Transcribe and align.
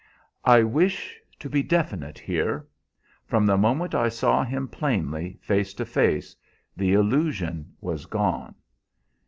"I 0.45 0.63
wish 0.63 1.19
to 1.37 1.47
be 1.47 1.61
definite 1.61 2.17
here. 2.17 2.67
From 3.27 3.45
the 3.45 3.55
moment 3.55 3.93
I 3.93 4.09
saw 4.09 4.43
him 4.43 4.67
plainly 4.67 5.37
face 5.43 5.75
to 5.75 5.85
face 5.85 6.35
the 6.75 6.93
illusion 6.93 7.75
was 7.81 8.07
gone. 8.07 8.55